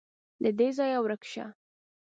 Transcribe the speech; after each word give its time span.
_له 0.43 0.49
دې 0.57 0.67
ځايه 0.77 0.97
ورک 1.01 1.23
شه. 1.31 1.45